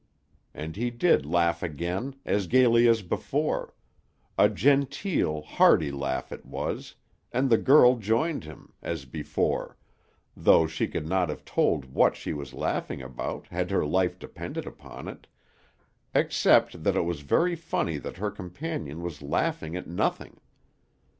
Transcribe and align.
And 0.55 0.75
he 0.77 0.89
did 0.89 1.27
laugh 1.27 1.61
again, 1.61 2.15
as 2.25 2.47
gayly 2.47 2.87
as 2.87 3.03
before; 3.03 3.75
a 4.35 4.49
genteel, 4.49 5.43
hearty 5.43 5.91
laugh 5.91 6.31
it 6.31 6.43
was, 6.43 6.95
and 7.31 7.51
the 7.51 7.59
girl 7.59 7.95
joined 7.97 8.43
him, 8.43 8.73
as 8.81 9.05
before, 9.05 9.77
though 10.35 10.65
she 10.65 10.87
could 10.87 11.05
not 11.07 11.29
have 11.29 11.45
told 11.45 11.85
what 11.85 12.15
she 12.15 12.33
was 12.33 12.51
laughing 12.55 13.03
about 13.03 13.45
had 13.49 13.69
her 13.69 13.85
life 13.85 14.17
depended 14.17 14.65
upon 14.65 15.07
it, 15.07 15.27
except 16.15 16.83
that 16.83 16.95
it 16.95 17.05
was 17.05 17.21
very 17.21 17.55
funny 17.55 17.99
that 17.99 18.17
her 18.17 18.31
companion 18.31 19.03
was 19.03 19.21
laughing 19.21 19.75
at 19.75 19.85
nothing. 19.85 20.41